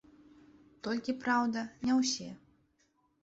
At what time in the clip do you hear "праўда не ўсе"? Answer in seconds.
1.25-2.29